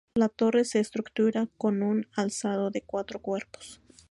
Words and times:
La 0.15 0.29
torre 0.29 0.65
se 0.65 0.79
estructura 0.79 1.47
con 1.59 1.83
un 1.83 2.07
alzado 2.15 2.71
de 2.71 2.81
cuatro 2.81 3.21
cuerpos. 3.21 3.83